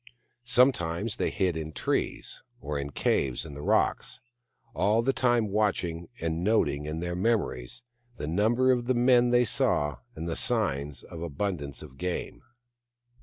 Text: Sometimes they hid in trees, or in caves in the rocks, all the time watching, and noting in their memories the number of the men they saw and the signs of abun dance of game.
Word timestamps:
Sometimes 0.47 1.17
they 1.17 1.29
hid 1.29 1.55
in 1.55 1.73
trees, 1.73 2.41
or 2.59 2.79
in 2.79 2.89
caves 2.89 3.45
in 3.45 3.53
the 3.53 3.61
rocks, 3.61 4.19
all 4.73 5.03
the 5.03 5.13
time 5.13 5.49
watching, 5.51 6.09
and 6.19 6.43
noting 6.43 6.87
in 6.87 7.01
their 7.01 7.15
memories 7.15 7.83
the 8.17 8.25
number 8.25 8.71
of 8.71 8.85
the 8.85 8.95
men 8.95 9.29
they 9.29 9.45
saw 9.45 9.97
and 10.15 10.27
the 10.27 10.35
signs 10.35 11.03
of 11.03 11.19
abun 11.19 11.57
dance 11.57 11.83
of 11.83 11.99
game. 11.99 12.41